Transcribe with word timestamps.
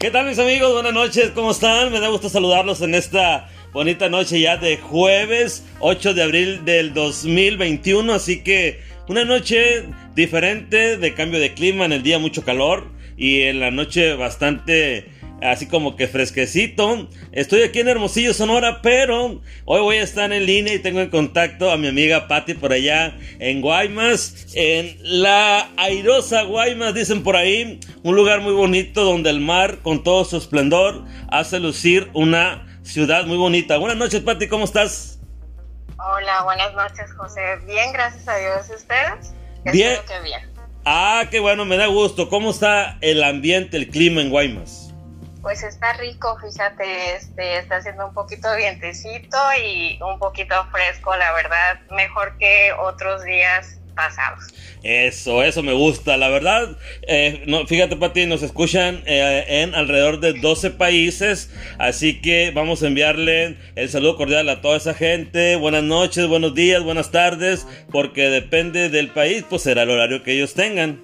¿Qué 0.00 0.10
tal 0.10 0.24
mis 0.24 0.38
amigos? 0.38 0.72
Buenas 0.72 0.94
noches, 0.94 1.30
¿cómo 1.34 1.50
están? 1.50 1.92
Me 1.92 2.00
da 2.00 2.08
gusto 2.08 2.30
saludarlos 2.30 2.80
en 2.80 2.94
esta 2.94 3.50
bonita 3.70 4.08
noche 4.08 4.40
ya 4.40 4.56
de 4.56 4.78
jueves 4.78 5.62
8 5.80 6.14
de 6.14 6.22
abril 6.22 6.64
del 6.64 6.94
2021, 6.94 8.10
así 8.14 8.42
que 8.42 8.80
una 9.08 9.26
noche 9.26 9.84
diferente 10.14 10.96
de 10.96 11.12
cambio 11.12 11.38
de 11.38 11.52
clima, 11.52 11.84
en 11.84 11.92
el 11.92 12.02
día 12.02 12.18
mucho 12.18 12.46
calor 12.46 12.86
y 13.18 13.42
en 13.42 13.60
la 13.60 13.70
noche 13.70 14.14
bastante 14.14 15.10
así 15.42 15.66
como 15.66 15.96
que 15.96 16.08
fresquecito. 16.08 17.08
Estoy 17.32 17.62
aquí 17.62 17.80
en 17.80 17.88
Hermosillo, 17.88 18.34
Sonora, 18.34 18.80
pero 18.82 19.40
hoy 19.64 19.80
voy 19.80 19.96
a 19.96 20.02
estar 20.02 20.32
en 20.32 20.46
línea 20.46 20.74
y 20.74 20.78
tengo 20.78 21.00
en 21.00 21.10
contacto 21.10 21.70
a 21.70 21.76
mi 21.76 21.88
amiga 21.88 22.28
Patti 22.28 22.54
por 22.54 22.72
allá 22.72 23.16
en 23.38 23.60
Guaymas, 23.60 24.46
en 24.54 24.96
la 25.02 25.70
airosa 25.76 26.42
Guaymas, 26.42 26.94
dicen 26.94 27.22
por 27.22 27.36
ahí, 27.36 27.80
un 28.02 28.16
lugar 28.16 28.40
muy 28.40 28.52
bonito 28.52 29.04
donde 29.04 29.30
el 29.30 29.40
mar 29.40 29.78
con 29.82 30.02
todo 30.02 30.24
su 30.24 30.36
esplendor 30.36 31.04
hace 31.30 31.60
lucir 31.60 32.10
una 32.12 32.66
ciudad 32.82 33.26
muy 33.26 33.36
bonita. 33.36 33.78
Buenas 33.78 33.98
noches, 33.98 34.20
Patti, 34.20 34.48
¿cómo 34.48 34.64
estás? 34.64 35.20
Hola, 35.98 36.44
buenas 36.44 36.72
noches, 36.74 37.12
José. 37.14 37.40
Bien, 37.66 37.92
gracias 37.92 38.26
a 38.26 38.36
Dios. 38.36 38.66
¿Y 38.70 38.74
ustedes? 38.74 39.34
Bien. 39.64 39.98
bien. 40.24 40.50
Ah, 40.84 41.24
qué 41.30 41.40
bueno, 41.40 41.66
me 41.66 41.76
da 41.76 41.86
gusto. 41.86 42.28
¿Cómo 42.30 42.50
está 42.50 42.96
el 43.02 43.22
ambiente, 43.22 43.76
el 43.76 43.88
clima 43.88 44.22
en 44.22 44.30
Guaymas? 44.30 44.89
Pues 45.42 45.62
está 45.62 45.94
rico, 45.94 46.38
fíjate, 46.38 47.14
este, 47.16 47.58
está 47.58 47.76
haciendo 47.76 48.06
un 48.06 48.14
poquito 48.14 48.54
vientecito 48.56 49.38
y 49.64 49.98
un 50.02 50.18
poquito 50.18 50.54
fresco, 50.70 51.16
la 51.16 51.32
verdad, 51.32 51.80
mejor 51.90 52.36
que 52.38 52.72
otros 52.78 53.24
días 53.24 53.80
pasados. 53.94 54.44
Eso, 54.82 55.42
eso 55.42 55.62
me 55.62 55.72
gusta, 55.72 56.16
la 56.18 56.28
verdad. 56.28 56.76
Eh, 57.02 57.42
no, 57.46 57.66
fíjate, 57.66 57.96
Pati, 57.96 58.26
nos 58.26 58.42
escuchan 58.42 59.02
eh, 59.06 59.44
en 59.48 59.74
alrededor 59.74 60.20
de 60.20 60.34
12 60.34 60.72
países, 60.72 61.50
así 61.78 62.20
que 62.20 62.50
vamos 62.54 62.82
a 62.82 62.88
enviarle 62.88 63.56
el 63.76 63.88
saludo 63.88 64.16
cordial 64.16 64.48
a 64.48 64.60
toda 64.60 64.76
esa 64.76 64.94
gente. 64.94 65.56
Buenas 65.56 65.82
noches, 65.82 66.26
buenos 66.26 66.54
días, 66.54 66.82
buenas 66.82 67.10
tardes, 67.10 67.66
porque 67.90 68.28
depende 68.28 68.90
del 68.90 69.08
país, 69.08 69.44
pues 69.48 69.62
será 69.62 69.82
el 69.82 69.90
horario 69.90 70.22
que 70.22 70.32
ellos 70.32 70.54
tengan. 70.54 71.00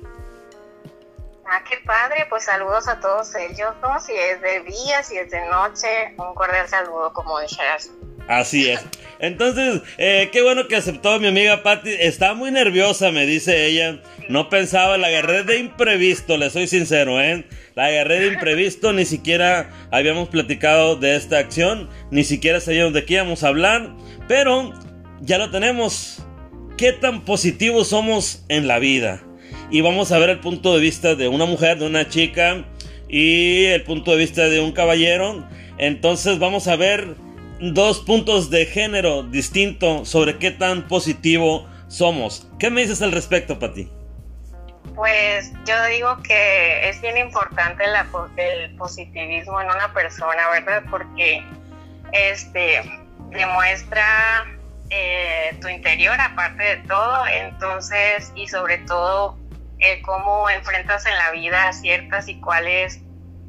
Ah, 1.48 1.62
qué 1.69 1.77
padre, 1.84 2.27
pues 2.28 2.44
saludos 2.44 2.89
a 2.89 2.98
todos 2.98 3.33
ellos, 3.36 3.72
¿no? 3.80 4.00
Si 4.00 4.12
es 4.12 4.41
de 4.41 4.62
día, 4.64 5.02
si 5.05 5.16
es 5.16 5.30
de 5.30 5.41
noche, 5.48 6.14
un 6.19 6.34
cordial 6.34 6.69
saludo 6.69 7.12
como 7.12 7.39
dijeras. 7.41 7.91
Así 8.27 8.69
es. 8.69 8.84
Entonces, 9.20 9.83
eh, 9.98 10.30
qué 10.33 10.42
bueno 10.42 10.67
que 10.67 10.74
aceptó 10.74 11.20
mi 11.20 11.28
amiga 11.28 11.62
Patty. 11.62 11.91
Está 12.00 12.34
muy 12.34 12.50
nerviosa, 12.50 13.12
me 13.12 13.27
dice 13.27 13.67
ella. 13.67 14.02
No 14.28 14.48
pensaba, 14.48 14.98
la 14.98 15.06
agarré 15.06 15.44
de 15.44 15.58
imprevisto, 15.58 16.36
le 16.36 16.50
soy 16.50 16.67
sincero, 16.67 17.20
¿eh? 17.20 17.47
La 17.77 17.86
agarré 17.86 18.20
de 18.20 18.27
imprevisto, 18.28 18.92
ni 18.92 19.05
siquiera 19.05 19.70
habíamos 19.92 20.28
platicado 20.28 20.97
de 20.97 21.14
esta 21.14 21.39
acción, 21.39 21.89
ni 22.11 22.24
siquiera 22.24 22.61
sabíamos 22.61 22.92
de 22.92 23.05
qué 23.05 23.14
íbamos 23.14 23.44
a 23.44 23.48
hablar, 23.48 23.94
pero 24.27 24.72
ya 25.20 25.39
lo 25.39 25.50
tenemos. 25.52 26.24
¿Qué 26.77 26.92
tan 26.92 27.24
positivos 27.24 27.89
somos 27.89 28.44
en 28.48 28.67
la 28.67 28.80
vida? 28.80 29.26
Y 29.70 29.81
vamos 29.81 30.12
a 30.12 30.19
ver 30.19 30.31
el 30.31 30.41
punto 30.41 30.75
de 30.75 30.81
vista 30.81 31.14
de 31.14 31.28
una 31.28 31.45
mujer, 31.45 31.78
de 31.78 31.86
una 31.86 32.09
chica 32.09 32.64
y 33.09 33.64
el 33.67 33.83
punto 33.83 34.12
de 34.12 34.19
vista 34.19 34.42
de 34.45 34.61
un 34.61 34.73
caballero. 34.73 35.45
Entonces 35.78 36.39
vamos 36.39 36.69
a 36.69 36.77
ver 36.77 37.17
dos 37.61 38.00
puntos 38.00 38.50
de 38.50 38.67
género 38.67 39.23
distintos 39.23 40.08
sobre 40.08 40.39
qué 40.39 40.50
tan 40.50 40.86
positivo 40.89 41.69
somos. 41.89 42.48
¿Qué 42.58 42.70
me 42.70 42.83
dices 42.83 43.03
al 43.03 43.12
respecto, 43.12 43.58
Pati? 43.58 43.91
Pues 44.95 45.53
yo 45.67 45.84
digo 45.86 46.23
que 46.23 46.89
es 46.89 47.01
bien 47.03 47.19
importante 47.19 47.84
el 48.36 48.77
positivismo 48.77 49.61
en 49.61 49.69
una 49.69 49.92
persona, 49.92 50.48
¿verdad? 50.51 50.84
Porque 50.91 51.42
este 52.12 52.83
demuestra 53.30 54.46
eh, 54.91 55.57
tu 55.61 55.68
interior 55.68 56.18
aparte 56.18 56.62
de 56.62 56.77
todo, 56.89 57.27
entonces 57.27 58.33
y 58.36 58.48
sobre 58.48 58.79
todo 58.79 59.36
eh, 59.79 60.01
cómo 60.03 60.48
enfrentas 60.48 61.05
en 61.07 61.17
la 61.17 61.31
vida 61.33 61.73
ciertas 61.73 62.29
y 62.29 62.41
cuáles 62.41 63.01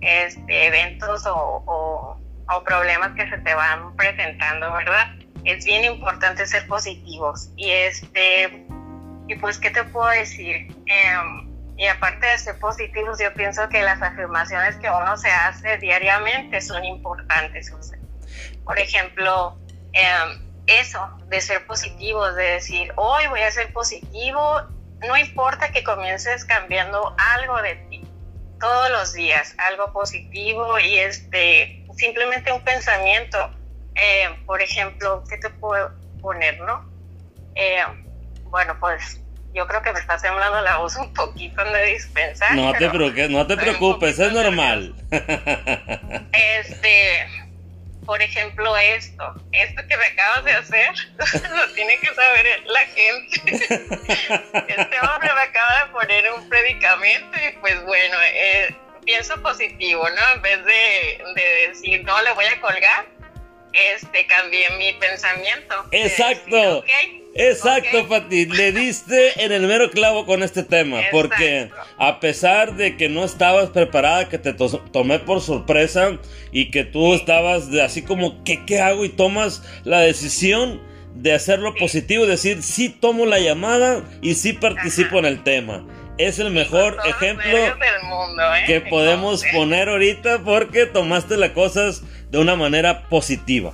este, 0.02 0.68
eventos 0.68 1.24
o, 1.26 2.20
problemas 2.66 3.12
que 3.16 3.30
se 3.30 3.38
te 3.40 3.54
van 3.54 3.96
presentando, 3.96 4.72
¿verdad? 4.74 5.16
Es 5.44 5.66
bien 5.66 5.84
importante 5.84 6.46
ser 6.46 6.66
positivos. 6.68 7.50
Y 7.56 7.70
este, 7.70 8.66
y 9.28 9.36
pues, 9.36 9.58
¿qué 9.58 9.70
te 9.70 9.84
puedo 9.84 10.08
decir? 10.10 10.68
Em, 10.86 11.76
y 11.78 11.86
aparte 11.88 12.26
de 12.26 12.38
ser 12.38 12.58
positivos, 12.60 13.20
yo 13.20 13.34
pienso 13.34 13.68
que 13.70 13.82
las 13.82 14.02
afirmaciones 14.02 14.76
que 14.78 14.90
uno 14.90 15.18
se 15.18 15.30
hace 15.30 15.78
diariamente 15.78 16.62
son 16.62 16.84
importantes. 16.86 17.72
Por 18.64 18.80
ejemplo, 18.80 19.60
em, 19.94 20.48
eso 20.68 21.18
de 21.28 21.42
ser 21.42 21.66
positivos, 21.66 22.36
de 22.36 22.44
decir, 22.44 22.92
hoy 22.96 23.28
voy 23.28 23.42
a 23.42 23.52
ser 23.52 23.72
positivo 23.74 24.42
no 25.06 25.18
importa 25.18 25.72
que 25.72 25.84
comiences 25.84 26.46
cambiando 26.46 27.16
algo 27.36 27.62
de 27.62 27.76
ti 27.90 28.08
todos 28.60 28.90
los 28.90 29.14
días, 29.14 29.56
algo 29.58 29.92
positivo 29.94 30.80
y 30.80 30.98
este 30.98 31.86
simplemente 31.96 32.52
un 32.52 32.62
pensamiento. 32.62 33.38
Eh, 33.96 34.30
por 34.46 34.62
ejemplo, 34.62 35.24
¿qué 35.28 35.38
te 35.38 35.50
puedo 35.50 35.92
poner, 36.22 36.60
no? 36.62 36.90
Eh, 37.56 37.84
bueno, 38.44 38.78
pues 38.80 39.22
yo 39.54 39.66
creo 39.68 39.82
que 39.82 39.92
me 39.92 40.00
está 40.00 40.18
temblando 40.18 40.62
la 40.62 40.78
voz 40.78 40.96
un 40.98 41.12
poquito 41.14 41.66
en 41.66 41.74
de 41.74 41.86
dispensar. 41.86 42.56
No 42.56 42.74
te, 42.74 42.90
preocupes, 42.90 43.30
no 43.30 43.48
te 43.48 43.58
preocupes, 43.58 44.20
es 44.20 44.32
normal. 44.32 44.96
Este, 46.32 47.28
por 48.06 48.22
ejemplo, 48.22 48.78
esto, 48.78 49.34
esto 49.52 49.82
que 49.88 49.98
me 49.98 50.06
acabas 50.06 50.46
de 50.46 50.52
hacer, 50.54 50.94
lo 51.18 51.74
tiene 51.74 51.98
que 51.98 52.07
la 52.66 52.80
gente. 52.80 53.42
Este 54.68 55.00
hombre 55.00 55.30
me 55.34 55.42
acaba 55.42 55.86
de 55.86 55.92
poner 55.92 56.32
un 56.34 56.50
predicamento 56.50 57.38
y 57.38 57.58
pues 57.60 57.84
bueno, 57.84 58.18
eh, 58.34 58.76
pienso 59.06 59.42
positivo, 59.42 60.08
¿no? 60.10 60.36
En 60.36 60.42
vez 60.42 60.66
de, 60.66 61.68
decir, 61.68 62.04
no, 62.04 62.22
le 62.22 62.32
voy 62.34 62.46
a 62.46 62.60
colgar, 62.60 63.06
este, 63.74 64.26
cambié 64.28 64.70
mi 64.72 64.94
pensamiento. 64.94 65.86
Exacto. 65.92 66.84
Exacto, 67.40 68.08
Pati, 68.08 68.48
le 68.48 68.72
diste 68.72 69.44
en 69.44 69.52
el 69.52 69.68
mero 69.68 69.92
clavo 69.92 70.26
con 70.26 70.42
este 70.42 70.64
tema, 70.64 71.02
porque 71.12 71.70
a 72.00 72.20
pesar 72.20 72.76
de 72.76 72.98
que 72.98 73.10
no 73.10 73.24
estabas 73.24 73.70
preparada, 73.70 74.28
que 74.28 74.40
te 74.40 74.54
tomé 74.54 75.20
por 75.20 75.42
sorpresa 75.42 76.18
y 76.52 76.72
que 76.72 76.84
tú 76.84 77.14
estabas 77.14 77.70
de 77.70 77.84
así 77.84 78.02
como, 78.02 78.44
¿qué, 78.44 78.66
¿qué 78.66 78.80
hago? 78.80 79.06
Y 79.06 79.10
tomas 79.10 79.62
la 79.84 80.00
decisión 80.00 80.82
de 81.22 81.34
hacerlo 81.34 81.74
positivo, 81.76 82.26
decir, 82.26 82.62
sí 82.62 82.90
tomo 82.90 83.26
la 83.26 83.40
llamada 83.40 84.04
y 84.22 84.36
sí 84.36 84.54
participo 84.54 85.20
en 85.20 85.26
el 85.26 85.44
tema. 85.44 85.84
Es 86.18 86.40
el 86.40 86.52
mejor 86.52 86.98
ejemplo 87.06 87.58
¿eh? 87.58 87.74
que 88.66 88.82
podemos 88.82 89.44
poner 89.54 89.90
ahorita 89.90 90.40
porque 90.40 90.86
tomaste 90.86 91.38
las 91.38 91.52
cosas 91.52 92.04
de 92.32 92.40
una 92.40 92.56
manera 92.56 93.04
positiva. 93.04 93.74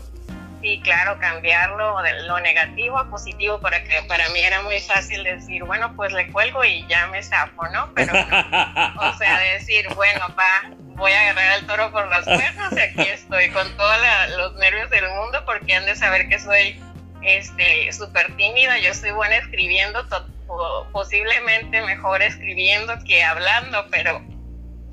Sí, 0.61 0.79
claro, 0.81 1.19
cambiarlo 1.19 2.01
de 2.01 2.23
lo 2.23 2.39
negativo 2.39 2.97
a 2.97 3.09
positivo 3.09 3.59
para 3.59 3.83
que 3.83 4.01
para 4.07 4.29
mí 4.29 4.39
era 4.39 4.61
muy 4.61 4.79
fácil 4.79 5.21
decir, 5.23 5.63
bueno, 5.65 5.93
pues 5.97 6.13
le 6.13 6.31
cuelgo 6.31 6.63
y 6.63 6.85
ya 6.87 7.07
me 7.07 7.21
zafo, 7.21 7.67
¿no? 7.73 7.93
Pero 7.93 8.13
o 8.13 9.17
sea, 9.17 9.39
decir, 9.53 9.85
bueno, 9.95 10.21
va, 10.39 10.73
voy 10.95 11.11
a 11.11 11.19
agarrar 11.19 11.51
al 11.51 11.65
toro 11.65 11.91
por 11.91 12.07
las 12.07 12.23
cuernas 12.23 12.71
y 12.71 12.79
aquí 12.79 13.09
estoy 13.09 13.49
con 13.49 13.75
todos 13.75 13.97
los 14.37 14.55
nervios 14.55 14.89
del 14.89 15.09
mundo 15.09 15.43
porque 15.45 15.75
han 15.75 15.85
de 15.85 15.97
saber 15.97 16.29
que 16.29 16.39
soy 16.39 16.81
este 17.23 17.91
súper 17.91 18.35
tímida, 18.35 18.77
yo 18.79 18.93
soy 18.93 19.11
buena 19.11 19.35
escribiendo, 19.37 20.05
posiblemente 20.91 21.81
mejor 21.81 22.21
escribiendo 22.21 22.93
que 23.05 23.23
hablando, 23.23 23.85
pero 23.89 24.21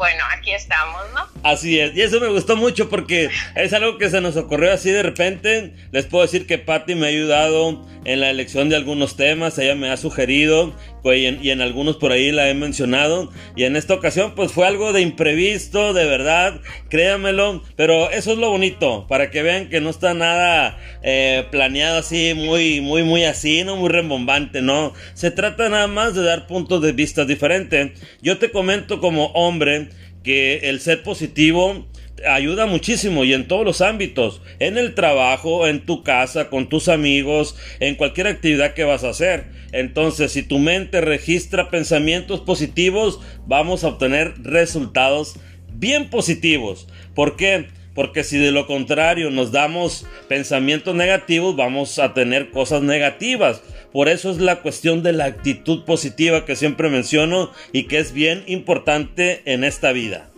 bueno, 0.00 0.24
aquí 0.32 0.52
estamos, 0.52 1.02
¿no? 1.12 1.28
Así 1.42 1.78
es, 1.78 1.94
y 1.94 2.00
eso 2.00 2.20
me 2.20 2.28
gustó 2.28 2.56
mucho 2.56 2.88
porque 2.88 3.28
es 3.54 3.72
algo 3.74 3.98
que 3.98 4.08
se 4.08 4.22
nos 4.22 4.34
ocurrió 4.38 4.72
así 4.72 4.90
de 4.90 5.02
repente. 5.02 5.74
Les 5.92 6.06
puedo 6.06 6.24
decir 6.24 6.46
que 6.46 6.56
Patty 6.56 6.94
me 6.94 7.04
ha 7.04 7.08
ayudado 7.10 7.84
en 8.06 8.20
la 8.20 8.30
elección 8.30 8.70
de 8.70 8.76
algunos 8.76 9.16
temas, 9.16 9.58
ella 9.58 9.74
me 9.74 9.90
ha 9.90 9.98
sugerido 9.98 10.74
pues, 11.02 11.20
y, 11.20 11.50
en, 11.50 11.60
algunos 11.60 11.96
por 11.96 12.12
ahí 12.12 12.32
la 12.32 12.48
he 12.48 12.54
mencionado. 12.54 13.30
Y 13.56 13.64
en 13.64 13.76
esta 13.76 13.92
ocasión 13.92 14.34
pues 14.34 14.52
fue 14.52 14.66
algo 14.66 14.94
de 14.94 15.02
imprevisto, 15.02 15.92
de 15.92 16.06
verdad, 16.06 16.60
créanmelo. 16.88 17.62
Pero 17.76 18.10
eso 18.10 18.32
es 18.32 18.38
lo 18.38 18.48
bonito, 18.48 19.06
para 19.06 19.30
que 19.30 19.42
vean 19.42 19.68
que 19.68 19.82
no 19.82 19.90
está 19.90 20.14
nada 20.14 20.78
eh, 21.02 21.44
planeado 21.50 21.98
así, 21.98 22.32
muy, 22.34 22.80
muy, 22.80 23.02
muy 23.02 23.24
así, 23.24 23.64
no 23.64 23.76
muy 23.76 23.90
rembombante, 23.90 24.62
no. 24.62 24.94
Se 25.12 25.30
trata 25.30 25.68
nada 25.68 25.86
más 25.86 26.14
de 26.14 26.22
dar 26.22 26.46
puntos 26.46 26.80
de 26.80 26.92
vista 26.92 27.26
diferentes. 27.26 27.92
Yo 28.22 28.38
te 28.38 28.50
comento 28.50 29.00
como 29.00 29.26
hombre 29.32 29.89
que 30.22 30.68
el 30.70 30.80
ser 30.80 31.02
positivo 31.02 31.86
ayuda 32.28 32.66
muchísimo 32.66 33.24
y 33.24 33.32
en 33.32 33.48
todos 33.48 33.64
los 33.64 33.80
ámbitos, 33.80 34.42
en 34.58 34.78
el 34.78 34.94
trabajo, 34.94 35.66
en 35.66 35.86
tu 35.86 36.02
casa, 36.02 36.50
con 36.50 36.68
tus 36.68 36.88
amigos, 36.88 37.56
en 37.80 37.94
cualquier 37.94 38.26
actividad 38.26 38.74
que 38.74 38.84
vas 38.84 39.04
a 39.04 39.10
hacer. 39.10 39.46
Entonces, 39.72 40.32
si 40.32 40.42
tu 40.42 40.58
mente 40.58 41.00
registra 41.00 41.70
pensamientos 41.70 42.40
positivos, 42.40 43.20
vamos 43.46 43.84
a 43.84 43.88
obtener 43.88 44.34
resultados 44.42 45.36
bien 45.72 46.10
positivos. 46.10 46.88
¿Por 47.14 47.36
qué? 47.36 47.68
Porque 47.94 48.24
si 48.24 48.38
de 48.38 48.52
lo 48.52 48.66
contrario 48.66 49.30
nos 49.30 49.52
damos 49.52 50.06
pensamientos 50.28 50.94
negativos, 50.94 51.56
vamos 51.56 51.98
a 51.98 52.14
tener 52.14 52.50
cosas 52.50 52.82
negativas. 52.82 53.62
Por 53.92 54.08
eso 54.08 54.30
es 54.30 54.38
la 54.38 54.62
cuestión 54.62 55.02
de 55.02 55.12
la 55.12 55.24
actitud 55.24 55.84
positiva 55.84 56.44
que 56.44 56.54
siempre 56.54 56.88
menciono 56.90 57.52
y 57.72 57.88
que 57.88 57.98
es 57.98 58.12
bien 58.12 58.44
importante 58.46 59.42
en 59.46 59.64
esta 59.64 59.90
vida. 59.90 60.28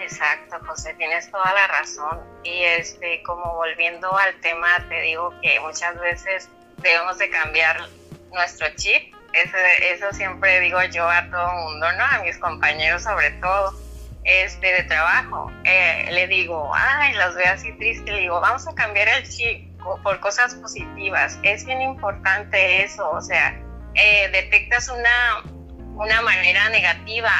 Exacto, 0.00 0.56
José, 0.66 0.94
tienes 0.98 1.30
toda 1.30 1.52
la 1.52 1.66
razón. 1.68 2.20
Y 2.42 2.62
este, 2.62 3.22
como 3.22 3.54
volviendo 3.54 4.16
al 4.16 4.40
tema, 4.40 4.68
te 4.88 5.00
digo 5.02 5.32
que 5.42 5.60
muchas 5.60 5.98
veces 6.00 6.48
debemos 6.78 7.18
de 7.18 7.30
cambiar 7.30 7.76
nuestro 8.32 8.66
chip. 8.76 9.14
Eso, 9.32 9.56
eso 9.82 10.12
siempre 10.12 10.60
digo 10.60 10.82
yo 10.92 11.08
a 11.08 11.28
todo 11.30 11.48
el 11.50 11.56
mundo, 11.56 11.86
¿no? 11.92 12.04
A 12.04 12.22
mis 12.24 12.36
compañeros 12.38 13.02
sobre 13.02 13.30
todo 13.32 13.78
este, 14.24 14.66
de 14.66 14.82
trabajo. 14.84 15.52
Eh, 15.64 16.08
le 16.10 16.26
digo, 16.26 16.72
ay, 16.74 17.14
los 17.14 17.34
veo 17.36 17.52
así 17.52 17.72
tristes, 17.72 18.12
le 18.12 18.22
digo, 18.22 18.40
vamos 18.40 18.66
a 18.66 18.74
cambiar 18.74 19.08
el 19.08 19.28
chip 19.28 19.75
por 20.02 20.20
cosas 20.20 20.54
positivas. 20.54 21.38
Es 21.42 21.64
bien 21.64 21.80
importante 21.80 22.82
eso, 22.82 23.10
o 23.10 23.20
sea, 23.20 23.58
eh, 23.94 24.28
detectas 24.32 24.88
una, 24.88 25.42
una 25.94 26.22
manera 26.22 26.68
negativa 26.70 27.30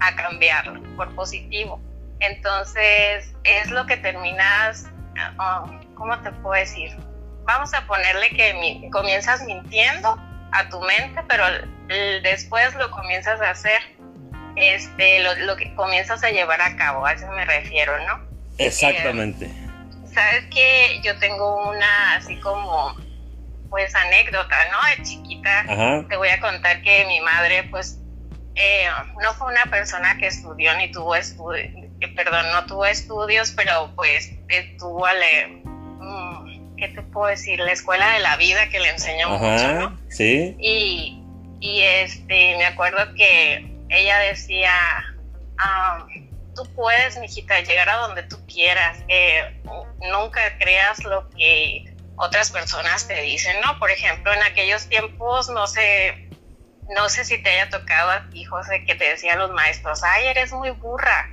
a 0.00 0.16
cambiarlo 0.16 0.82
por 0.96 1.14
positivo. 1.14 1.80
Entonces, 2.20 3.34
es 3.44 3.70
lo 3.70 3.86
que 3.86 3.96
terminas, 3.98 4.86
ah, 5.38 5.64
¿cómo 5.94 6.18
te 6.22 6.32
puedo 6.32 6.54
decir? 6.54 6.96
Vamos 7.44 7.74
a 7.74 7.86
ponerle 7.86 8.28
que 8.30 8.88
comienzas 8.90 9.44
mintiendo 9.44 10.16
a 10.52 10.68
tu 10.68 10.80
mente, 10.80 11.22
pero 11.28 11.44
después 12.22 12.74
lo 12.74 12.90
comienzas 12.90 13.40
a 13.40 13.50
hacer 13.50 13.80
este, 14.56 15.20
lo, 15.20 15.56
que 15.56 15.74
comienzas 15.74 16.24
a 16.24 16.30
llevar 16.30 16.60
a 16.60 16.76
cabo, 16.76 17.06
a 17.06 17.12
eso 17.12 17.30
me 17.32 17.44
refiero, 17.44 17.92
¿no? 18.06 18.26
Exactamente. 18.58 19.50
Sabes 20.16 20.46
que 20.46 21.02
yo 21.04 21.14
tengo 21.18 21.68
una 21.68 22.14
así 22.14 22.40
como, 22.40 22.96
pues 23.68 23.94
anécdota, 23.94 24.56
¿no? 24.72 24.96
De 24.96 25.02
chiquita, 25.02 26.06
te 26.08 26.16
voy 26.16 26.28
a 26.28 26.40
contar 26.40 26.80
que 26.80 27.04
mi 27.04 27.20
madre, 27.20 27.64
pues, 27.64 27.98
eh, 28.54 28.86
no 29.22 29.34
fue 29.34 29.52
una 29.52 29.70
persona 29.70 30.16
que 30.16 30.28
estudió 30.28 30.74
ni 30.76 30.90
tuvo 30.90 31.14
estudios, 31.14 31.68
eh, 32.00 32.08
perdón, 32.16 32.46
no 32.50 32.64
tuvo 32.64 32.86
estudios, 32.86 33.50
pero 33.50 33.92
pues 33.94 34.32
estuvo 34.48 35.04
a 35.04 35.12
mm, 35.62 36.76
¿qué 36.78 36.88
te 36.88 37.02
puedo 37.02 37.26
decir? 37.26 37.60
La 37.60 37.72
escuela 37.72 38.12
de 38.12 38.20
la 38.20 38.38
vida 38.38 38.70
que 38.70 38.80
le 38.80 38.88
enseñó 38.88 39.28
mucho, 39.28 39.70
¿no? 39.74 40.00
Sí. 40.08 40.56
Y, 40.58 41.22
y 41.60 41.82
este, 41.82 42.56
me 42.56 42.64
acuerdo 42.64 43.12
que 43.14 43.70
ella 43.90 44.18
decía, 44.20 44.72
ah, 45.58 46.06
tú 46.54 46.66
puedes, 46.74 47.18
mijita, 47.18 47.60
llegar 47.60 47.90
a 47.90 47.96
donde 47.96 48.22
tú 48.22 48.38
quieras, 48.46 49.04
eh, 49.08 49.60
nunca 50.00 50.40
creas 50.58 51.04
lo 51.04 51.28
que 51.30 51.84
otras 52.16 52.50
personas 52.50 53.06
te 53.06 53.20
dicen, 53.22 53.56
¿no? 53.60 53.78
Por 53.78 53.90
ejemplo, 53.90 54.32
en 54.32 54.42
aquellos 54.42 54.88
tiempos, 54.88 55.48
no 55.50 55.66
sé, 55.66 56.14
no 56.94 57.08
sé 57.08 57.24
si 57.24 57.38
te 57.38 57.50
haya 57.50 57.68
tocado 57.68 58.10
a 58.10 58.28
ti, 58.30 58.44
José, 58.44 58.84
que 58.86 58.94
te 58.94 59.10
decían 59.10 59.38
los 59.38 59.50
maestros, 59.52 60.02
ay, 60.02 60.28
eres 60.28 60.52
muy 60.52 60.70
burra. 60.70 61.30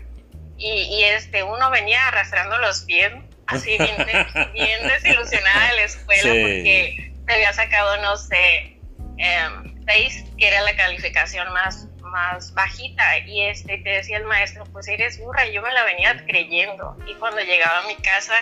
Y, 0.55 1.03
este, 1.03 1.43
uno 1.43 1.71
venía 1.71 2.07
arrastrando 2.07 2.57
los 2.59 2.83
pies, 2.83 3.11
así 3.47 3.77
bien, 3.77 3.95
bien 4.53 4.87
desilusionada 4.87 5.69
de 5.69 5.75
la 5.75 5.83
escuela, 5.83 6.23
porque 6.23 7.13
te 7.25 7.33
había 7.33 7.51
sacado, 7.53 7.97
no 8.01 8.15
sé, 8.17 8.79
eh, 9.17 9.49
seis, 9.87 10.25
que 10.37 10.47
era 10.47 10.61
la 10.61 10.75
calificación 10.75 11.51
más 11.53 11.87
más 12.13 12.53
bajita 12.53 13.17
y 13.25 13.41
este 13.41 13.79
te 13.79 13.89
decía 13.89 14.17
el 14.17 14.25
maestro, 14.25 14.63
pues 14.71 14.87
eres 14.87 15.19
burra, 15.19 15.45
y 15.45 15.53
yo 15.53 15.61
me 15.61 15.73
la 15.73 15.83
venía 15.83 16.23
creyendo 16.25 16.95
y 17.05 17.15
cuando 17.15 17.41
llegaba 17.41 17.79
a 17.79 17.87
mi 17.87 17.95
casa 17.95 18.35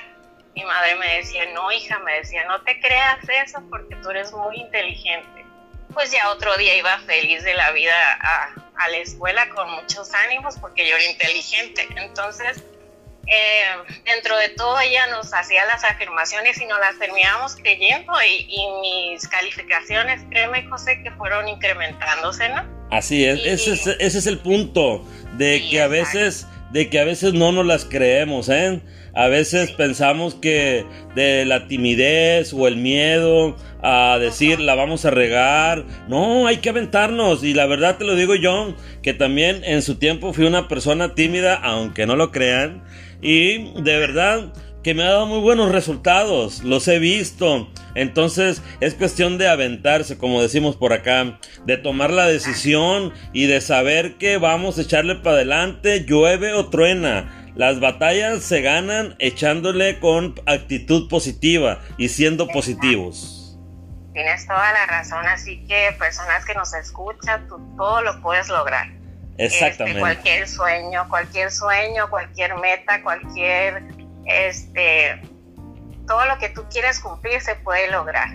mi 0.56 0.64
madre 0.66 0.96
me 0.96 1.16
decía, 1.16 1.46
no 1.54 1.72
hija, 1.72 1.98
me 2.00 2.14
decía, 2.16 2.44
no 2.46 2.62
te 2.62 2.80
creas 2.80 3.18
eso 3.46 3.64
porque 3.70 3.96
tú 3.96 4.10
eres 4.10 4.34
muy 4.34 4.58
inteligente. 4.58 5.46
Pues 5.94 6.12
ya 6.12 6.30
otro 6.30 6.56
día 6.58 6.76
iba 6.76 7.00
feliz 7.00 7.44
de 7.44 7.54
la 7.54 7.72
vida 7.72 7.94
a, 8.22 8.54
a 8.76 8.90
la 8.90 8.98
escuela 8.98 9.48
con 9.50 9.72
muchos 9.72 10.14
ánimos 10.14 10.58
porque 10.58 10.88
yo 10.88 10.98
era 10.98 11.06
inteligente. 11.06 11.88
Entonces, 11.96 12.64
eh, 13.28 13.64
dentro 14.04 14.36
de 14.38 14.50
todo 14.50 14.80
ella 14.80 15.08
nos 15.08 15.34
hacía 15.34 15.64
las 15.66 15.84
afirmaciones 15.84 16.60
y 16.60 16.66
nos 16.66 16.80
las 16.80 16.98
terminábamos 16.98 17.56
creyendo 17.56 18.14
y, 18.22 18.68
mis 18.82 19.28
calificaciones, 19.28 20.22
créeme 20.30 20.68
José, 20.68 21.02
que 21.04 21.12
fueron 21.12 21.48
incrementándose, 21.48 22.50
¿no? 22.50 22.81
Así 22.92 23.26
es, 23.26 23.40
ese, 23.46 23.74
es 23.74 23.88
ese 23.88 24.18
es 24.20 24.28
el 24.28 24.38
punto 24.38 25.04
de 25.38 25.64
que 25.72 25.82
a 25.82 25.88
veces 25.88 26.46
de 26.72 26.90
que 26.90 27.00
a 27.00 27.04
veces 27.04 27.34
no 27.34 27.52
nos 27.52 27.66
las 27.66 27.86
creemos, 27.86 28.50
¿eh? 28.50 28.80
A 29.14 29.28
veces 29.28 29.72
pensamos 29.72 30.36
que 30.36 30.86
de 31.16 31.44
la 31.44 31.68
timidez 31.68 32.54
o 32.54 32.68
el 32.68 32.78
miedo 32.78 33.58
a 33.84 34.18
decir 34.20 34.60
la 34.62 34.76
vamos 34.76 35.04
a 35.04 35.12
regar, 35.12 35.84
no, 36.08 36.48
hay 36.48 36.58
que 36.58 36.70
aventarnos. 36.70 37.44
Y 37.44 37.54
la 37.54 37.66
verdad 37.66 37.98
te 37.98 38.06
lo 38.06 38.16
digo 38.16 38.36
yo, 38.36 38.74
que 39.02 39.14
también 39.14 39.64
en 39.66 39.82
su 39.82 39.96
tiempo 39.96 40.32
fui 40.32 40.46
una 40.46 40.70
persona 40.70 41.14
tímida, 41.14 41.56
aunque 41.56 42.06
no 42.06 42.16
lo 42.16 42.32
crean, 42.32 42.84
y 43.22 43.74
de 43.82 43.98
verdad 43.98 44.54
que 44.84 44.94
me 44.94 45.04
ha 45.04 45.12
dado 45.12 45.26
muy 45.26 45.40
buenos 45.40 45.72
resultados, 45.72 46.64
los 46.64 46.88
he 46.88 47.00
visto. 47.00 47.70
Entonces 47.94 48.62
es 48.80 48.96
cuestión 48.96 49.38
de 49.38 49.48
aventarse, 49.48 50.18
como 50.18 50.42
decimos 50.42 50.76
por 50.76 50.94
acá, 50.94 51.40
de 51.66 51.78
tomar 51.78 52.10
la 52.10 52.28
decisión 52.28 53.14
y 53.34 53.46
de 53.48 53.62
saber 53.62 54.18
que 54.18 54.38
vamos 54.38 54.78
a 54.78 54.82
echarle 54.82 55.16
para 55.16 55.36
adelante, 55.36 56.06
llueve 56.06 56.54
o 56.54 56.70
truena. 56.70 57.52
Las 57.56 57.80
batallas 57.80 58.44
se 58.44 58.62
ganan 58.62 59.16
echándole 59.20 60.00
con 60.00 60.36
actitud 60.46 61.10
positiva 61.10 61.82
y 61.98 62.10
siendo 62.10 62.48
positivos. 62.48 63.60
Tienes 64.14 64.46
toda 64.48 64.74
la 64.74 64.86
razón, 64.88 65.26
así 65.28 65.64
que 65.68 65.96
personas 65.98 66.46
que 66.46 66.54
nos 66.54 66.74
escuchan, 66.74 67.48
tú 67.48 67.60
todo 67.78 68.02
lo 68.02 68.22
puedes 68.22 68.50
lograr. 68.50 68.88
Exactamente. 69.38 70.00
Este, 70.00 70.00
cualquier 70.00 70.48
sueño, 70.48 71.10
cualquier 71.10 71.52
sueño, 71.52 72.10
cualquier 72.10 72.56
meta, 72.58 73.02
cualquier, 73.02 73.84
este, 74.26 75.22
todo 76.08 76.26
lo 76.26 76.38
que 76.38 76.50
tú 76.50 76.64
quieres 76.70 77.00
cumplir 77.00 77.42
se 77.42 77.56
puede 77.56 77.90
lograr. 77.92 78.30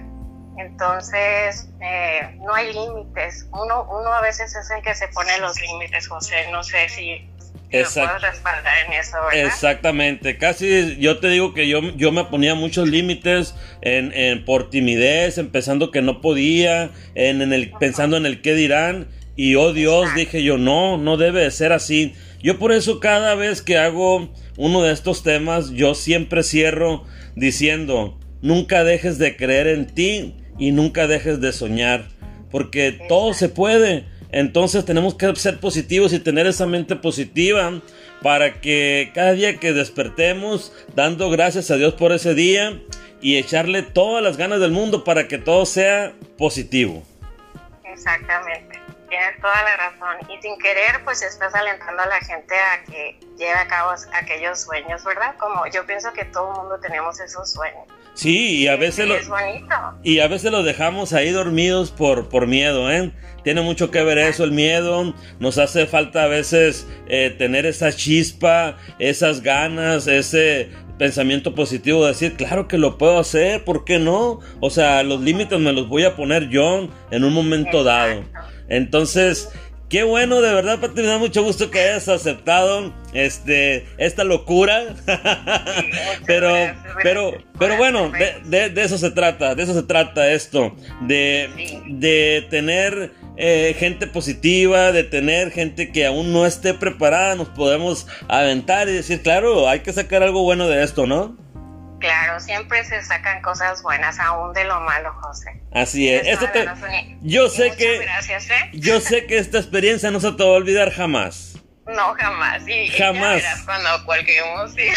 Entonces, 0.59 1.69
eh, 1.81 2.37
no 2.39 2.55
hay 2.55 2.73
límites. 2.73 3.47
Uno, 3.53 3.87
uno 3.91 4.13
a 4.13 4.23
veces 4.23 4.55
es 4.55 4.71
el 4.71 4.83
que 4.83 4.95
se 4.95 5.09
pone 5.09 5.39
los 5.39 5.61
límites, 5.61 6.09
José. 6.09 6.49
No 6.51 6.65
sé 6.65 6.89
si 6.89 7.29
Exact 7.71 8.23
respaldar 8.23 8.75
en 8.87 8.93
eso, 8.93 9.17
¿verdad? 9.25 9.47
Exactamente, 9.47 10.39
casi 10.39 10.97
yo 10.99 11.19
te 11.19 11.29
digo 11.29 11.53
que 11.53 11.69
yo, 11.69 11.81
yo 11.97 12.13
me 12.13 12.25
ponía 12.25 12.55
muchos 12.55 12.89
límites 12.89 13.55
en, 13.83 14.13
en, 14.13 14.45
por 14.45 14.71
timidez, 14.71 15.39
empezando 15.39 15.91
que 15.91 16.01
no 16.01 16.21
podía, 16.21 16.91
en, 17.15 17.43
en 17.43 17.53
el, 17.53 17.73
pensando 17.73 18.17
en 18.17 18.25
el 18.25 18.41
qué 18.41 18.55
dirán, 18.55 19.09
y 19.35 19.57
oh 19.57 19.73
Dios, 19.73 20.15
dije 20.15 20.43
yo, 20.43 20.59
no, 20.59 20.97
no 20.97 21.17
debe 21.17 21.43
de 21.43 21.51
ser 21.51 21.73
así. 21.73 22.15
Yo 22.47 22.61
por 22.61 22.71
eso 22.71 23.01
cada 23.01 23.35
vez 23.35 23.61
que 23.61 23.77
hago 23.77 24.33
uno 24.57 24.85
de 24.85 24.93
estos 24.93 25.25
temas, 25.25 25.71
yo 25.71 25.97
siempre 25.97 26.45
cierro 26.45 27.03
diciendo, 27.35 28.21
nunca 28.41 28.85
dejes 28.85 29.19
de 29.19 29.37
creer 29.37 29.67
en 29.67 29.87
ti 29.89 30.37
y 30.57 30.71
nunca 30.71 31.09
dejes 31.09 31.41
de 31.41 31.53
soñar, 31.53 32.07
porque 32.53 33.01
todo 33.09 33.35
se 33.35 33.49
puede. 33.49 34.05
Entonces 34.31 34.85
tenemos 34.85 35.17
que 35.17 35.35
ser 35.35 35.59
positivos 35.59 36.13
y 36.13 36.21
tener 36.21 36.47
esa 36.47 36.67
mente 36.67 36.95
positiva 36.95 37.83
para 38.23 38.61
que 38.61 39.11
cada 39.13 39.33
día 39.33 39.57
que 39.57 39.73
despertemos, 39.73 40.73
dando 40.95 41.31
gracias 41.31 41.73
a 41.73 41.77
Dios 41.77 41.95
por 41.95 42.13
ese 42.13 42.37
día 42.37 42.81
y 43.21 43.39
echarle 43.39 43.83
todas 43.83 44.23
las 44.23 44.37
ganas 44.37 44.61
del 44.61 44.71
mundo 44.71 45.03
para 45.03 45.27
que 45.27 45.39
todo 45.39 45.67
sea 45.67 46.15
positivo. 46.39 47.03
Exactamente 47.93 48.86
tienes 49.17 49.41
toda 49.41 49.63
la 49.63 49.77
razón. 49.77 50.31
Y 50.31 50.43
sin 50.43 50.59
querer, 50.59 51.03
pues 51.05 51.23
estás 51.23 51.55
alentando 51.55 52.03
a 52.03 52.07
la 52.07 52.21
gente 52.21 52.55
a 52.55 52.85
que 52.85 53.19
lleve 53.39 53.55
a 53.55 53.67
cabo 53.67 53.93
aquellos 54.13 54.61
sueños, 54.61 55.05
¿verdad? 55.05 55.35
Como 55.39 55.67
yo 55.73 55.87
pienso 55.87 56.13
que 56.13 56.25
todo 56.27 56.53
el 56.53 56.59
mundo 56.61 56.79
tenemos 56.81 57.19
esos 57.21 57.53
sueños. 57.53 57.85
Sí, 58.15 58.63
y 58.63 58.69
a 58.69 58.77
veces 58.77 59.07
lo, 59.07 59.17
y 60.03 60.21
a 60.21 60.29
veces 60.29 60.51
los 60.51 60.65
dejamos 60.65 61.13
ahí 61.13 61.31
dormidos 61.31 61.91
por, 61.91 62.31
por 62.31 62.47
miedo, 62.47 62.91
¿eh? 62.91 63.13
Tiene 63.45 63.61
mucho 63.61 63.91
que 63.91 64.03
ver 64.03 64.19
eso, 64.19 64.45
el 64.45 64.53
miedo. 64.53 65.15
Nos 65.39 65.59
hace 65.59 65.87
falta 65.87 66.25
a 66.25 66.27
veces 66.27 66.87
eh, 67.09 67.35
tener 67.37 67.67
esa 67.67 67.93
chispa, 67.93 68.79
esas 68.99 69.43
ganas, 69.43 70.07
ese 70.07 70.71
pensamiento 70.99 71.55
positivo 71.55 72.03
de 72.03 72.09
decir, 72.13 72.37
claro 72.37 72.69
que 72.69 72.79
lo 72.79 72.97
puedo 72.97 73.19
hacer, 73.19 73.65
¿por 73.65 73.85
qué 73.85 73.99
no? 73.99 74.41
O 74.61 74.71
sea, 74.71 75.03
los 75.03 75.21
límites 75.21 75.59
me 75.61 75.73
los 75.73 75.89
voy 75.89 76.05
a 76.05 76.17
poner 76.17 76.49
yo 76.49 76.89
en 77.11 77.25
un 77.25 77.33
momento 77.33 77.85
dado. 77.85 78.25
Entonces, 78.69 79.51
qué 79.89 80.03
bueno, 80.03 80.41
de 80.41 80.53
verdad, 80.53 80.81
Pati, 80.81 81.01
me 81.01 81.09
da 81.09 81.19
mucho 81.19 81.43
gusto 81.43 81.71
que 81.71 81.81
hayas 81.81 82.09
aceptado 82.09 82.93
este, 83.13 83.87
esta 83.99 84.25
locura. 84.25 84.95
pero, 86.27 86.55
pero, 87.03 87.33
pero 87.59 87.77
bueno, 87.77 88.11
de, 88.47 88.73
eso 88.77 88.99
se 88.99 89.11
trata, 89.11 89.55
de 89.55 89.63
eso 89.63 89.75
se 89.75 89.83
trata 89.83 90.33
esto, 90.33 90.75
de, 91.03 91.49
de 91.89 92.47
tener 92.51 93.13
eh, 93.37 93.77
gente 93.79 94.07
positiva, 94.07 94.93
de 94.93 95.05
tener 95.05 95.51
gente 95.51 95.93
que 95.93 96.07
aún 96.07 96.33
no 96.33 96.47
esté 96.47 96.75
preparada, 96.75 97.35
nos 97.35 97.49
podemos 97.49 98.07
aventar 98.29 98.89
y 98.89 98.93
decir, 98.93 99.23
claro, 99.23 99.69
hay 99.69 99.81
que 99.81 99.93
sacar 99.93 100.23
algo 100.23 100.43
bueno 100.43 100.69
de 100.69 100.83
esto, 100.83 101.07
¿no? 101.07 101.37
Claro, 102.07 102.41
siempre 102.41 102.85
se 102.85 103.03
sacan 103.03 103.43
cosas 103.43 103.83
buenas 103.83 104.19
aún 104.19 104.53
de 104.53 104.65
lo 104.65 104.81
malo, 104.81 105.13
José. 105.21 105.61
Así 105.73 106.09
es. 106.09 106.39
yo 107.23 107.49
sé 107.49 107.75
que 107.77 107.99
gracias, 107.99 108.49
¿eh? 108.51 108.71
yo 108.73 109.01
sé 109.01 109.27
que 109.27 109.39
esta 109.39 109.59
experiencia 109.59 110.11
no 110.11 110.21
se 110.21 110.33
te 110.33 110.43
va 110.43 110.51
a 110.51 110.53
olvidar 110.53 110.93
jamás. 110.93 111.57
No, 111.87 112.15
jamás. 112.15 112.67
Y, 112.67 112.89
jamás. 112.89 113.43
cuando 113.65 113.89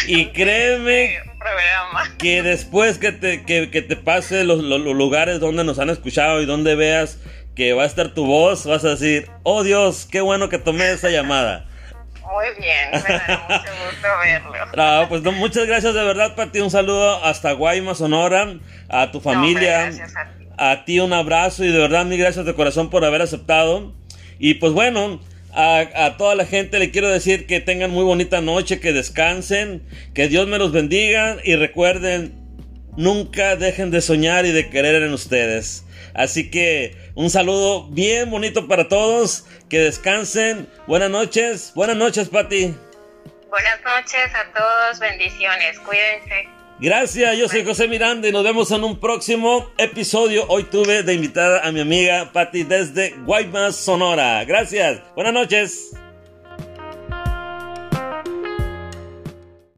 y 0.08 0.26
créeme 0.32 1.20
que 2.18 2.42
después 2.42 2.98
que 2.98 3.12
te, 3.12 3.44
que, 3.44 3.70
que 3.70 3.82
te 3.82 3.96
pase 3.96 4.42
los, 4.42 4.62
los, 4.62 4.80
lugares 4.80 5.38
donde 5.38 5.62
nos 5.62 5.78
han 5.78 5.88
escuchado 5.90 6.42
y 6.42 6.46
donde 6.46 6.74
veas 6.74 7.18
que 7.54 7.72
va 7.74 7.84
a 7.84 7.86
estar 7.86 8.12
tu 8.12 8.26
voz, 8.26 8.66
vas 8.66 8.84
a 8.84 8.90
decir, 8.90 9.30
oh 9.44 9.62
Dios, 9.62 10.08
qué 10.10 10.20
bueno 10.20 10.48
que 10.48 10.58
tomé 10.58 10.90
esa 10.90 11.10
llamada. 11.10 11.69
Muy 12.30 12.46
bien, 12.58 12.90
me 12.92 13.14
da 13.14 13.46
mucho 13.48 13.70
gusto 13.86 14.08
verlo. 14.22 14.66
No, 14.76 15.08
pues 15.08 15.22
muchas 15.22 15.66
gracias 15.66 15.94
de 15.94 16.04
verdad, 16.04 16.36
Pati. 16.36 16.60
Un 16.60 16.70
saludo 16.70 17.24
hasta 17.24 17.52
Guaymas, 17.52 17.98
Sonora, 17.98 18.54
a 18.88 19.10
tu 19.10 19.20
familia. 19.20 19.86
a, 19.86 19.90
ti. 19.90 20.00
a 20.56 20.84
ti 20.84 21.00
un 21.00 21.12
abrazo 21.12 21.64
y 21.64 21.72
de 21.72 21.78
verdad 21.78 22.04
mil 22.06 22.18
gracias 22.18 22.46
de 22.46 22.54
corazón 22.54 22.88
por 22.88 23.04
haber 23.04 23.22
aceptado. 23.22 23.92
Y 24.38 24.54
pues 24.54 24.72
bueno, 24.72 25.20
a, 25.52 25.80
a, 25.94 26.16
toda 26.16 26.34
la 26.36 26.46
gente 26.46 26.78
le 26.78 26.90
quiero 26.90 27.08
decir 27.08 27.46
que 27.46 27.60
tengan 27.60 27.90
muy 27.90 28.04
bonita 28.04 28.40
noche, 28.40 28.78
que 28.78 28.92
descansen, 28.92 29.82
que 30.14 30.28
Dios 30.28 30.46
me 30.46 30.58
los 30.58 30.70
bendiga 30.70 31.38
y 31.42 31.56
recuerden, 31.56 32.39
nunca 32.96 33.56
dejen 33.56 33.90
de 33.90 34.00
soñar 34.00 34.46
y 34.46 34.52
de 34.52 34.70
querer 34.70 35.02
en 35.02 35.12
ustedes. 35.12 35.84
Así 36.14 36.50
que 36.50 36.96
un 37.14 37.30
saludo 37.30 37.88
bien 37.88 38.30
bonito 38.30 38.68
para 38.68 38.88
todos. 38.88 39.44
Que 39.68 39.78
descansen. 39.78 40.68
Buenas 40.86 41.10
noches. 41.10 41.72
Buenas 41.74 41.96
noches, 41.96 42.28
Pati. 42.28 42.74
Buenas 43.48 43.80
noches 43.84 44.34
a 44.34 44.52
todos. 44.52 44.98
Bendiciones. 44.98 45.78
Cuídense. 45.80 46.48
Gracias, 46.82 47.36
yo 47.36 47.46
soy 47.46 47.62
José 47.62 47.88
Miranda 47.88 48.26
y 48.26 48.32
nos 48.32 48.42
vemos 48.42 48.70
en 48.70 48.84
un 48.84 48.98
próximo 48.98 49.70
episodio. 49.76 50.46
Hoy 50.48 50.64
tuve 50.64 51.02
de 51.02 51.12
invitada 51.12 51.60
a 51.60 51.70
mi 51.72 51.80
amiga 51.80 52.30
Patti 52.32 52.62
desde 52.62 53.10
Guaymas, 53.26 53.76
Sonora. 53.76 54.42
Gracias, 54.46 55.02
buenas 55.14 55.34
noches. 55.34 55.90